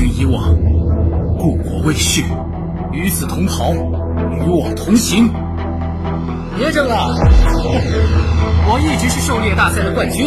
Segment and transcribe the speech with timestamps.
[0.00, 0.56] 与以往，
[1.38, 2.24] 故国未续，
[2.90, 5.30] 与子同袍，与我同行。
[6.56, 7.14] 别争了，
[8.66, 10.26] 我一直是狩猎大赛的冠军，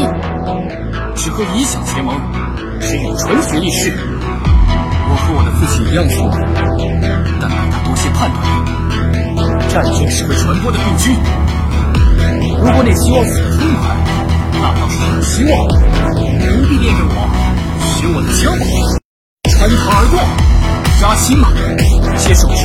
[1.15, 2.13] 只和理想结盟，
[2.79, 3.91] 只有纯血立誓。
[5.09, 6.85] 我和我的父亲一样聪明，
[7.41, 8.37] 但比他多些判断。
[9.69, 11.15] 战争是会传播的病菌，
[12.59, 13.89] 如果你希望死得痛快，
[14.53, 15.51] 那倒是有希望。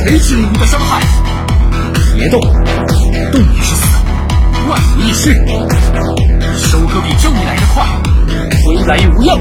[0.05, 1.03] 谁是你的伤害。
[2.15, 3.83] 别动，动也是死，
[4.69, 5.35] 万无一失。
[6.57, 7.85] 收割比正义来得快，
[8.65, 9.39] 回来无恙。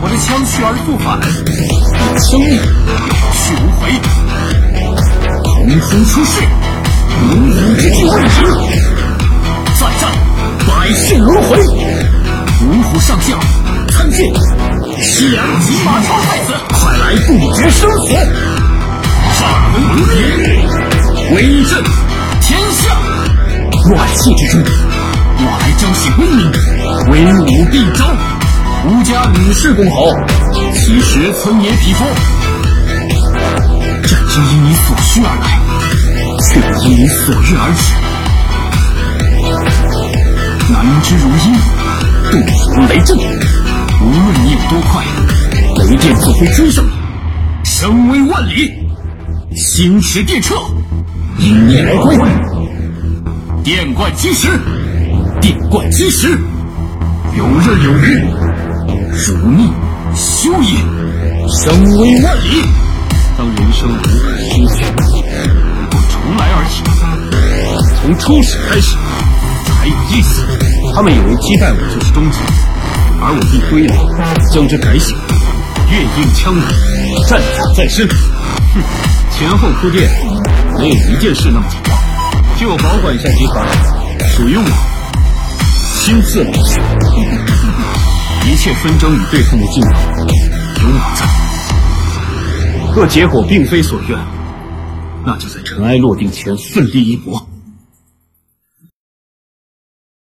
[0.00, 2.48] 我的枪去而复返，我的生命
[3.08, 3.80] 有去无回。
[5.56, 6.32] 横空出世，
[7.30, 8.38] 龙虎之地未已。
[9.74, 10.02] 再战，
[10.66, 11.58] 百世轮回。
[12.60, 13.38] 五虎上将，
[13.90, 14.18] 参见。
[15.00, 18.57] 西凉锦马超太子，快来不决生死。
[19.38, 20.18] 杀人如林，
[21.32, 21.72] 威震
[22.42, 22.82] 天下。
[23.94, 24.60] 万气之中，
[25.38, 26.42] 我来彰显威名，
[27.08, 28.00] 威武必彰。
[28.84, 30.10] 吾家吕氏公侯，
[30.74, 32.04] 其实村野匹夫。
[34.02, 35.46] 战争因你所需而来，
[36.42, 37.94] 却不因你所欲而止。
[40.72, 41.54] 南之如鹰，
[42.32, 42.34] 东
[42.74, 43.16] 如雷震。
[44.00, 44.90] 无论你有多快，
[45.76, 46.90] 雷电总会追上你。
[47.64, 48.87] 声威万里，
[49.58, 50.54] 星驰电掣，
[51.40, 52.16] 迎面而归。
[53.64, 54.48] 电贯金石，
[55.40, 56.28] 电贯金石，
[57.36, 58.22] 游刃有余。
[59.26, 59.68] 如逆
[60.14, 60.78] 休也，
[61.48, 62.62] 声威万里。
[63.36, 64.84] 当人生无可失去，
[65.90, 66.84] 我重来而起，
[68.00, 68.94] 从初始开始
[69.66, 70.46] 才有意思。
[70.94, 72.38] 他们以为击败我就是终结，
[73.20, 73.96] 而我必归来，
[74.52, 75.12] 将之改写。
[75.90, 76.62] 月映枪杆，
[77.28, 78.06] 战甲在身。
[78.06, 78.82] 哼，
[79.38, 80.10] 前后铺垫，
[80.80, 81.96] 没有一件事那么简单。
[82.56, 83.64] 替我保管一下集团，
[84.30, 84.64] 属于我，
[86.00, 86.82] 亲自来选。
[88.50, 89.90] 一切纷争与对抗的尽头，
[90.82, 91.24] 有我在。
[92.96, 94.18] 若结果并非所愿，
[95.24, 97.40] 那就在尘埃落定前奋力一搏。